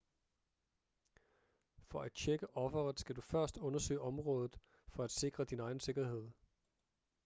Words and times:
for 1.89 2.01
at 2.05 2.13
tjekke 2.13 2.47
offeret 2.57 2.99
skal 2.99 3.15
du 3.15 3.21
først 3.21 3.57
undersøge 3.57 4.01
området 4.01 4.59
for 4.87 5.03
at 5.03 5.11
sikre 5.11 5.45
din 5.45 5.59
egen 5.59 5.79
sikkerhed 5.79 6.31